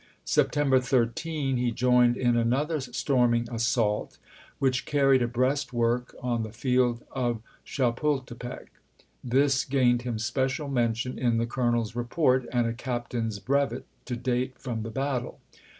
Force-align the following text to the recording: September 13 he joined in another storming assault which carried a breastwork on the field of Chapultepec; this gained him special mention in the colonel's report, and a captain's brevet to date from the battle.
September 0.25 0.79
13 0.79 1.57
he 1.57 1.69
joined 1.71 2.17
in 2.17 2.35
another 2.35 2.79
storming 2.79 3.47
assault 3.51 4.17
which 4.57 4.87
carried 4.87 5.21
a 5.21 5.27
breastwork 5.27 6.15
on 6.23 6.41
the 6.41 6.51
field 6.51 7.03
of 7.11 7.43
Chapultepec; 7.65 8.71
this 9.23 9.63
gained 9.63 10.01
him 10.01 10.17
special 10.17 10.67
mention 10.67 11.19
in 11.19 11.37
the 11.37 11.45
colonel's 11.45 11.95
report, 11.95 12.47
and 12.51 12.65
a 12.65 12.73
captain's 12.73 13.37
brevet 13.37 13.85
to 14.05 14.15
date 14.15 14.57
from 14.57 14.81
the 14.81 14.89
battle. 14.89 15.39